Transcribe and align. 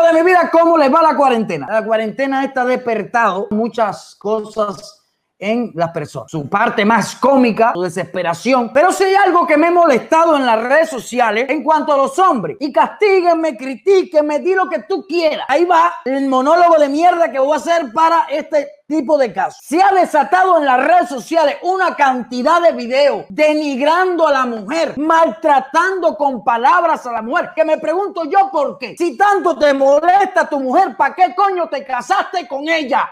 De 0.00 0.12
mi 0.14 0.22
vida, 0.22 0.48
¿cómo 0.50 0.78
les 0.78 0.92
va 0.92 1.02
la 1.02 1.14
cuarentena? 1.14 1.66
La 1.68 1.84
cuarentena 1.84 2.44
está 2.44 2.64
despertado 2.64 3.48
muchas 3.50 4.14
cosas 4.14 5.01
en 5.42 5.72
las 5.74 5.90
personas. 5.90 6.30
Su 6.30 6.48
parte 6.48 6.84
más 6.84 7.16
cómica, 7.16 7.72
su 7.74 7.82
desesperación. 7.82 8.70
Pero 8.72 8.92
si 8.92 9.04
hay 9.04 9.16
algo 9.16 9.46
que 9.46 9.56
me 9.56 9.66
he 9.66 9.70
molestado 9.70 10.36
en 10.36 10.46
las 10.46 10.62
redes 10.62 10.88
sociales 10.88 11.46
en 11.48 11.64
cuanto 11.64 11.92
a 11.92 11.96
los 11.96 12.18
hombres. 12.18 12.56
Y 12.60 12.72
castíguenme, 12.72 13.56
critíquenme, 13.56 14.38
di 14.38 14.54
lo 14.54 14.68
que 14.68 14.84
tú 14.84 15.04
quieras. 15.06 15.44
Ahí 15.48 15.64
va 15.64 15.94
el 16.04 16.28
monólogo 16.28 16.78
de 16.78 16.88
mierda 16.88 17.30
que 17.30 17.40
voy 17.40 17.54
a 17.54 17.56
hacer 17.56 17.92
para 17.92 18.26
este 18.30 18.68
tipo 18.86 19.18
de 19.18 19.32
casos. 19.32 19.60
Se 19.64 19.82
ha 19.82 19.92
desatado 19.92 20.58
en 20.58 20.64
las 20.64 20.84
redes 20.86 21.08
sociales 21.08 21.56
una 21.62 21.96
cantidad 21.96 22.60
de 22.60 22.72
videos 22.72 23.24
denigrando 23.28 24.28
a 24.28 24.32
la 24.32 24.46
mujer, 24.46 24.96
maltratando 24.98 26.16
con 26.16 26.44
palabras 26.44 27.04
a 27.06 27.12
la 27.12 27.22
mujer, 27.22 27.50
que 27.56 27.64
me 27.64 27.78
pregunto 27.78 28.24
yo 28.24 28.50
por 28.52 28.78
qué. 28.78 28.94
Si 28.96 29.16
tanto 29.16 29.58
te 29.58 29.74
molesta 29.74 30.48
tu 30.48 30.60
mujer, 30.60 30.96
¿para 30.96 31.14
qué 31.14 31.34
coño 31.34 31.68
te 31.68 31.84
casaste 31.84 32.46
con 32.46 32.68
ella? 32.68 33.10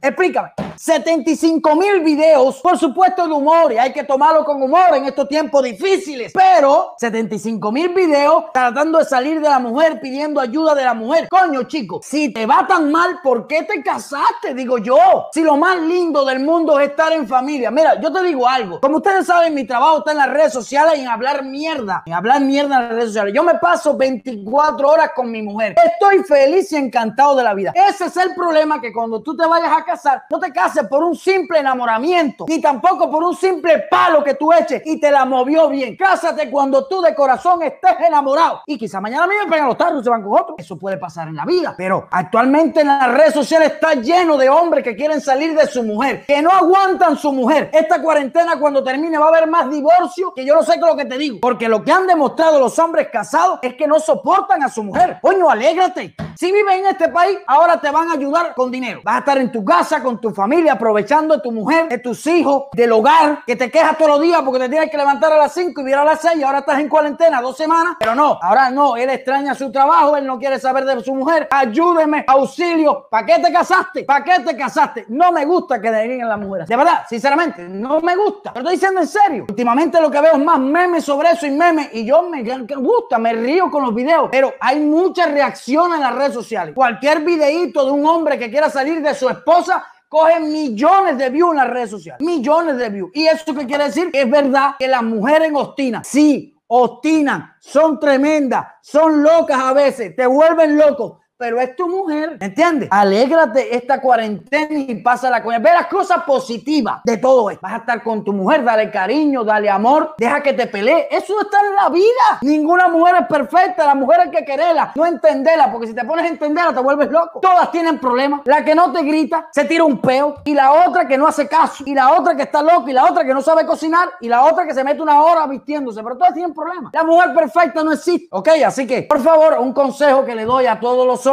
Explícame. 0.00 0.61
75 0.76 1.76
mil 1.76 2.00
videos, 2.00 2.60
por 2.60 2.78
supuesto, 2.78 3.26
de 3.26 3.32
humor 3.32 3.72
y 3.72 3.78
hay 3.78 3.92
que 3.92 4.04
tomarlo 4.04 4.44
con 4.44 4.62
humor 4.62 4.94
en 4.94 5.06
estos 5.06 5.28
tiempos 5.28 5.62
difíciles. 5.62 6.32
Pero 6.34 6.94
75 6.98 7.72
mil 7.72 7.88
videos 7.90 8.44
tratando 8.52 8.98
de 8.98 9.04
salir 9.04 9.40
de 9.40 9.48
la 9.48 9.58
mujer, 9.58 10.00
pidiendo 10.00 10.40
ayuda 10.40 10.74
de 10.74 10.84
la 10.84 10.94
mujer. 10.94 11.28
Coño, 11.28 11.64
chico, 11.64 12.00
si 12.02 12.32
te 12.32 12.46
va 12.46 12.66
tan 12.66 12.90
mal, 12.90 13.20
¿por 13.22 13.46
qué 13.46 13.62
te 13.62 13.82
casaste? 13.82 14.54
Digo 14.54 14.78
yo. 14.78 15.28
Si 15.32 15.42
lo 15.42 15.56
más 15.56 15.80
lindo 15.80 16.24
del 16.24 16.40
mundo 16.40 16.78
es 16.78 16.90
estar 16.90 17.12
en 17.12 17.26
familia. 17.26 17.70
Mira, 17.70 18.00
yo 18.00 18.12
te 18.12 18.22
digo 18.22 18.48
algo. 18.48 18.80
Como 18.80 18.96
ustedes 18.96 19.26
saben, 19.26 19.54
mi 19.54 19.64
trabajo 19.64 19.98
está 19.98 20.12
en 20.12 20.18
las 20.18 20.30
redes 20.30 20.52
sociales 20.52 20.98
y 20.98 21.02
en 21.02 21.08
hablar 21.08 21.44
mierda. 21.44 22.02
En 22.06 22.14
hablar 22.14 22.40
mierda 22.40 22.76
en 22.76 22.82
las 22.82 22.90
redes 22.90 23.06
sociales. 23.06 23.34
Yo 23.34 23.42
me 23.42 23.54
paso 23.56 23.96
24 23.96 24.88
horas 24.88 25.10
con 25.14 25.30
mi 25.30 25.42
mujer. 25.42 25.74
Estoy 25.84 26.22
feliz 26.24 26.72
y 26.72 26.76
encantado 26.76 27.36
de 27.36 27.42
la 27.42 27.54
vida. 27.54 27.72
Ese 27.74 28.06
es 28.06 28.16
el 28.16 28.34
problema 28.34 28.80
que 28.80 28.92
cuando 28.92 29.22
tú 29.22 29.36
te 29.36 29.46
vayas 29.46 29.72
a 29.76 29.84
casar, 29.84 30.24
no 30.30 30.38
te 30.38 30.52
cases 30.62 30.86
por 30.86 31.02
un 31.02 31.16
simple 31.16 31.58
enamoramiento, 31.58 32.44
ni 32.48 32.60
tampoco 32.60 33.10
por 33.10 33.24
un 33.24 33.34
simple 33.34 33.84
palo 33.90 34.22
que 34.22 34.34
tú 34.34 34.52
eches 34.52 34.82
y 34.84 35.00
te 35.00 35.10
la 35.10 35.24
movió 35.24 35.68
bien. 35.68 35.96
Cásate 35.96 36.50
cuando 36.50 36.86
tú 36.86 37.00
de 37.02 37.14
corazón 37.14 37.62
estés 37.62 37.96
enamorado. 38.06 38.62
Y 38.66 38.78
quizá 38.78 39.00
mañana 39.00 39.26
mismo 39.26 39.50
pegan 39.50 39.66
los 39.66 39.76
tarros 39.76 40.00
y 40.00 40.04
se 40.04 40.10
van 40.10 40.22
con 40.22 40.40
otro. 40.40 40.54
Eso 40.58 40.78
puede 40.78 40.98
pasar 40.98 41.26
en 41.28 41.36
la 41.36 41.44
vida. 41.44 41.74
Pero 41.76 42.06
actualmente 42.10 42.82
en 42.82 42.88
las 42.88 43.12
redes 43.12 43.34
sociales 43.34 43.72
está 43.72 43.94
lleno 43.94 44.36
de 44.36 44.48
hombres 44.48 44.84
que 44.84 44.94
quieren 44.94 45.20
salir 45.20 45.56
de 45.56 45.66
su 45.66 45.82
mujer, 45.82 46.24
que 46.26 46.40
no 46.40 46.50
aguantan 46.50 47.16
su 47.16 47.32
mujer. 47.32 47.70
Esta 47.72 48.00
cuarentena 48.00 48.58
cuando 48.60 48.84
termine 48.84 49.18
va 49.18 49.26
a 49.26 49.28
haber 49.28 49.48
más 49.48 49.68
divorcio 49.68 50.32
que 50.32 50.44
yo 50.44 50.54
no 50.54 50.62
sé 50.62 50.74
qué 50.74 50.86
lo 50.86 50.96
que 50.96 51.06
te 51.06 51.18
digo. 51.18 51.38
Porque 51.40 51.68
lo 51.68 51.82
que 51.82 51.90
han 51.90 52.06
demostrado 52.06 52.60
los 52.60 52.78
hombres 52.78 53.08
casados 53.12 53.58
es 53.62 53.74
que 53.74 53.88
no 53.88 53.98
soportan 53.98 54.62
a 54.62 54.68
su 54.68 54.84
mujer. 54.84 55.18
Coño, 55.20 55.50
alégrate. 55.50 56.14
Si 56.36 56.52
vives 56.52 56.76
en 56.76 56.86
este 56.86 57.08
país, 57.08 57.38
ahora 57.48 57.80
te 57.80 57.90
van 57.90 58.10
a 58.10 58.14
ayudar 58.14 58.54
con 58.54 58.70
dinero. 58.70 59.00
Vas 59.04 59.16
a 59.16 59.18
estar 59.18 59.38
en 59.38 59.50
tu 59.50 59.64
casa 59.64 60.00
con 60.02 60.20
tu 60.20 60.30
familia 60.30 60.51
aprovechando 60.70 61.36
de 61.36 61.40
tu 61.40 61.52
mujer, 61.52 61.88
de 61.88 61.98
tus 61.98 62.26
hijos, 62.26 62.64
del 62.72 62.92
hogar, 62.92 63.44
que 63.46 63.56
te 63.56 63.70
quejas 63.70 63.96
todos 63.96 64.12
los 64.12 64.20
días 64.20 64.42
porque 64.42 64.60
te 64.60 64.68
tienes 64.68 64.90
que 64.90 64.96
levantar 64.96 65.32
a 65.32 65.38
las 65.38 65.52
5 65.54 65.80
y 65.80 65.84
virar 65.84 66.02
a 66.02 66.12
las 66.12 66.20
6 66.20 66.36
y 66.36 66.42
ahora 66.42 66.60
estás 66.60 66.78
en 66.78 66.88
cuarentena 66.88 67.40
dos 67.40 67.56
semanas. 67.56 67.96
Pero 67.98 68.14
no, 68.14 68.38
ahora 68.40 68.70
no, 68.70 68.96
él 68.96 69.10
extraña 69.10 69.54
su 69.54 69.70
trabajo, 69.72 70.16
él 70.16 70.26
no 70.26 70.38
quiere 70.38 70.58
saber 70.58 70.84
de 70.84 71.02
su 71.02 71.14
mujer. 71.14 71.48
Ayúdeme, 71.50 72.24
auxilio. 72.26 73.06
¿Para 73.10 73.26
qué 73.26 73.38
te 73.38 73.52
casaste? 73.52 74.04
¿Para 74.04 74.24
qué 74.24 74.40
te 74.42 74.56
casaste? 74.56 75.06
No 75.08 75.32
me 75.32 75.44
gusta 75.44 75.80
que 75.80 75.90
denigren 75.90 76.28
las 76.28 76.38
mujeres. 76.38 76.68
De 76.68 76.76
verdad, 76.76 77.04
sinceramente, 77.08 77.62
no 77.68 78.00
me 78.00 78.16
gusta. 78.16 78.52
Pero 78.52 78.64
estoy 78.64 78.74
diciendo 78.74 79.00
en 79.00 79.06
serio. 79.06 79.46
Últimamente 79.48 80.00
lo 80.00 80.10
que 80.10 80.20
veo 80.20 80.32
es 80.32 80.44
más 80.44 80.58
memes 80.58 81.04
sobre 81.04 81.30
eso 81.30 81.46
y 81.46 81.50
memes. 81.50 81.90
Y 81.92 82.04
yo 82.04 82.22
me 82.22 82.42
gusta, 82.76 83.18
me 83.18 83.32
río 83.32 83.70
con 83.70 83.82
los 83.82 83.94
videos. 83.94 84.28
Pero 84.30 84.54
hay 84.60 84.80
mucha 84.80 85.26
reacción 85.26 85.94
en 85.94 86.00
las 86.00 86.14
redes 86.14 86.34
sociales. 86.34 86.74
Cualquier 86.74 87.20
videíto 87.20 87.84
de 87.84 87.92
un 87.92 88.06
hombre 88.06 88.38
que 88.38 88.50
quiera 88.50 88.70
salir 88.70 89.02
de 89.02 89.14
su 89.14 89.28
esposa 89.28 89.84
cogen 90.12 90.52
millones 90.52 91.16
de 91.16 91.30
views 91.30 91.52
en 91.52 91.56
las 91.56 91.70
redes 91.70 91.88
sociales. 91.88 92.20
Millones 92.20 92.76
de 92.76 92.90
views. 92.90 93.10
¿Y 93.14 93.26
eso 93.28 93.54
qué 93.54 93.64
quiere 93.64 93.84
decir? 93.84 94.10
Es 94.12 94.30
verdad 94.30 94.72
que 94.78 94.86
las 94.86 95.02
mujeres 95.02 95.50
ostinan. 95.54 96.04
Sí, 96.04 96.54
ostinan. 96.66 97.54
Son 97.58 97.98
tremendas. 97.98 98.66
Son 98.82 99.22
locas 99.22 99.58
a 99.58 99.72
veces. 99.72 100.14
Te 100.14 100.26
vuelven 100.26 100.76
loco 100.76 101.21
pero 101.42 101.60
es 101.60 101.74
tu 101.74 101.88
mujer, 101.88 102.36
¿entiendes? 102.38 102.88
Alégrate 102.92 103.74
esta 103.74 104.00
cuarentena 104.00 104.78
y 104.78 104.94
pásala 105.02 105.42
con 105.42 105.52
ella. 105.52 105.60
Ve 105.60 105.74
las 105.74 105.88
cosas 105.88 106.22
positivas 106.22 107.00
de 107.02 107.16
todo 107.16 107.50
esto. 107.50 107.60
Vas 107.60 107.72
a 107.72 107.76
estar 107.78 108.00
con 108.00 108.22
tu 108.22 108.32
mujer, 108.32 108.62
dale 108.62 108.92
cariño, 108.92 109.42
dale 109.42 109.68
amor, 109.68 110.14
deja 110.18 110.40
que 110.40 110.52
te 110.52 110.68
pelee. 110.68 111.08
Eso 111.10 111.40
está 111.40 111.58
en 111.66 111.74
la 111.74 111.88
vida. 111.88 112.38
Ninguna 112.42 112.86
mujer 112.86 113.16
es 113.22 113.26
perfecta, 113.26 113.84
la 113.84 113.96
mujer 113.96 114.20
hay 114.20 114.30
que 114.30 114.44
quererla, 114.44 114.92
no 114.94 115.04
entenderla, 115.04 115.72
porque 115.72 115.88
si 115.88 115.94
te 115.94 116.04
pones 116.04 116.26
a 116.26 116.28
entenderla 116.28 116.72
te 116.72 116.78
vuelves 116.78 117.10
loco. 117.10 117.40
Todas 117.40 117.72
tienen 117.72 117.98
problemas. 117.98 118.42
La 118.44 118.64
que 118.64 118.76
no 118.76 118.92
te 118.92 119.02
grita, 119.02 119.48
se 119.50 119.64
tira 119.64 119.82
un 119.82 120.00
peo, 120.00 120.36
y 120.44 120.54
la 120.54 120.70
otra 120.86 121.08
que 121.08 121.18
no 121.18 121.26
hace 121.26 121.48
caso, 121.48 121.82
y 121.84 121.92
la 121.92 122.12
otra 122.12 122.36
que 122.36 122.42
está 122.42 122.62
loca, 122.62 122.88
y 122.88 122.92
la 122.92 123.04
otra 123.04 123.24
que 123.24 123.34
no 123.34 123.42
sabe 123.42 123.66
cocinar, 123.66 124.10
y 124.20 124.28
la 124.28 124.44
otra 124.44 124.64
que 124.64 124.74
se 124.74 124.84
mete 124.84 125.02
una 125.02 125.20
hora 125.20 125.44
vistiéndose, 125.48 126.04
pero 126.04 126.16
todas 126.16 126.34
tienen 126.34 126.54
problemas. 126.54 126.92
La 126.92 127.02
mujer 127.02 127.34
perfecta 127.34 127.82
no 127.82 127.90
existe, 127.90 128.28
¿ok? 128.30 128.48
Así 128.64 128.86
que, 128.86 129.02
por 129.02 129.18
favor, 129.18 129.58
un 129.58 129.72
consejo 129.72 130.24
que 130.24 130.36
le 130.36 130.44
doy 130.44 130.66
a 130.66 130.78
todos 130.78 131.04
los 131.04 131.26
hombres, 131.26 131.31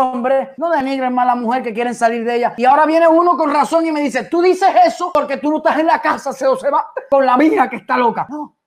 no 0.57 0.69
denigren 0.69 1.13
más 1.13 1.23
a 1.23 1.27
la 1.27 1.35
mujer 1.35 1.63
que 1.63 1.73
quieren 1.73 1.95
salir 1.95 2.23
de 2.23 2.35
ella. 2.35 2.53
Y 2.57 2.65
ahora 2.65 2.85
viene 2.85 3.07
uno 3.07 3.37
con 3.37 3.51
razón 3.51 3.85
y 3.85 3.91
me 3.91 4.01
dice, 4.01 4.25
tú 4.25 4.41
dices 4.41 4.69
eso 4.85 5.11
porque 5.13 5.37
tú 5.37 5.49
no 5.49 5.57
estás 5.57 5.79
en 5.79 5.87
la 5.87 6.01
casa, 6.01 6.33
se, 6.33 6.45
se 6.57 6.69
va 6.69 6.91
con 7.09 7.25
la 7.25 7.37
mía 7.37 7.69
que 7.69 7.77
está 7.77 7.97
loca. 7.97 8.25
No, 8.29 8.57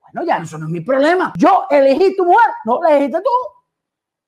bueno, 0.00 0.26
ya 0.26 0.38
eso 0.38 0.58
no 0.58 0.66
es 0.66 0.72
mi 0.72 0.80
problema. 0.80 1.32
Yo 1.36 1.66
elegí 1.70 2.16
tu 2.16 2.24
mujer, 2.24 2.50
no 2.64 2.82
la 2.82 2.90
elegiste 2.90 3.20
tú. 3.20 3.30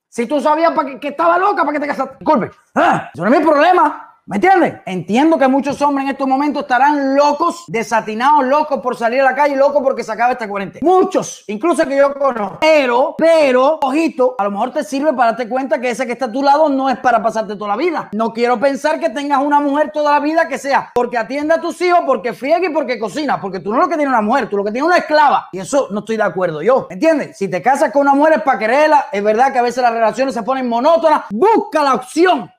Si 0.09 0.27
tú 0.27 0.41
sabías 0.41 0.73
que, 0.79 1.01
que, 1.01 1.09
estaba 1.09 1.39
loca, 1.39 1.63
¿para 1.63 1.73
qué 1.73 1.81
te 1.81 1.87
casaste? 1.89 2.17
Disculpe, 2.21 2.51
ah, 2.77 3.11
eso 3.13 3.25
no 3.25 3.35
es 3.35 3.39
mi 3.41 3.45
problema. 3.45 4.14
¿Me 4.27 4.37
entiendes? 4.37 4.77
Entiendo 4.87 5.37
que 5.37 5.47
muchos 5.49 5.83
hombres 5.83 6.07
en 6.07 6.13
estos 6.13 6.27
momentos 6.27 6.63
estarán 6.63 7.15
locos, 7.15 7.65
desatinados, 7.67 8.47
locos 8.47 8.81
por 8.81 8.97
salir 8.97 9.21
a 9.21 9.25
la 9.25 9.35
calle, 9.35 9.55
locos 9.55 9.83
porque 9.83 10.03
se 10.03 10.11
acaba 10.13 10.33
esta 10.33 10.49
cuarentena. 10.49 10.81
Muchos, 10.83 11.45
incluso 11.47 11.87
que 11.87 11.99
yo 11.99 12.15
conozco. 12.15 12.57
Pero, 12.63 13.15
pero, 13.19 13.81
ojito, 13.83 14.35
a 14.39 14.45
lo 14.45 14.51
mejor 14.53 14.73
te 14.73 14.83
sirve 14.83 15.13
para 15.13 15.33
darte 15.33 15.47
cuenta 15.47 15.79
que 15.79 15.91
ese 15.91 16.07
que 16.07 16.13
está 16.13 16.25
a 16.25 16.33
tu 16.33 16.43
lado 16.43 16.71
no 16.71 16.89
es 16.89 16.97
para 17.01 17.23
pasarte 17.23 17.55
toda 17.57 17.69
la 17.69 17.77
vida. 17.77 18.09
No 18.15 18.33
quiero 18.33 18.59
pensar 18.59 18.99
que 18.99 19.11
tengas 19.11 19.43
una 19.43 19.61
mujer 19.61 19.91
toda 19.93 20.13
la 20.13 20.21
vida 20.21 20.49
que 20.49 20.57
sea 20.57 20.91
porque 20.95 21.19
atiende 21.19 21.53
a 21.53 21.61
tus 21.61 21.79
hijos, 21.83 22.01
porque 22.07 22.33
friega 22.33 22.67
y 22.67 22.73
porque 22.73 22.99
cocina. 22.99 23.39
Porque 23.39 23.61
tú 23.61 23.75
no 23.75 23.81
lo 23.81 23.89
que 23.91 23.97
tienes 23.97 24.09
una 24.09 24.23
mujer, 24.23 24.49
tú 24.49 24.57
lo 24.57 24.65
que 24.65 24.73
tienes 24.73 24.87
una 24.87 24.97
esclava. 24.97 25.51
Y 25.53 25.59
eso 25.59 25.89
no 25.91 25.99
estoy 25.99 26.17
de 26.17 26.23
acuerdo 26.23 26.63
yo. 26.63 26.87
¿Me 26.89 26.95
entiendes? 26.95 27.37
Si 27.37 27.49
te 27.49 27.61
casas 27.61 27.93
con 27.93 28.01
una 28.01 28.15
mujer 28.15 28.37
es 28.39 28.43
para 28.43 28.59
quererla. 28.59 29.05
Es 29.13 29.23
verdad 29.23 29.53
que 29.53 29.59
a 29.59 29.63
veces 29.63 29.83
las 29.83 29.93
relaciones 29.93 30.33
se 30.33 30.43
ponen 30.43 30.67
monótonas. 30.67 31.25
Busca 31.31 31.83
la 31.83 31.93
opción 31.93 32.51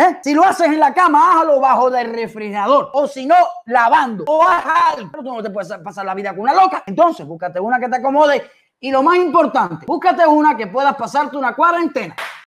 ¿Eh? 0.00 0.18
Si 0.22 0.32
lo 0.32 0.42
haces 0.44 0.68
en 0.68 0.80
la 0.80 0.94
cama, 0.94 1.30
hágalo 1.30 1.60
bajo 1.60 1.90
del 1.90 2.10
refrigerador. 2.10 2.90
O 2.94 3.06
si 3.06 3.26
no, 3.26 3.36
lavando. 3.66 4.24
O 4.26 4.42
algo. 4.42 5.10
Pero 5.10 5.22
tú 5.22 5.34
no 5.34 5.42
te 5.42 5.50
puedes 5.50 5.70
pasar 5.84 6.06
la 6.06 6.14
vida 6.14 6.30
con 6.30 6.40
una 6.40 6.54
loca. 6.54 6.82
Entonces, 6.86 7.26
búscate 7.26 7.60
una 7.60 7.78
que 7.78 7.88
te 7.88 7.96
acomode. 7.96 8.50
Y 8.80 8.90
lo 8.90 9.02
más 9.02 9.16
importante, 9.16 9.84
búscate 9.86 10.26
una 10.26 10.56
que 10.56 10.68
puedas 10.68 10.96
pasarte 10.96 11.36
una 11.36 11.54
cuarentena. 11.54 12.16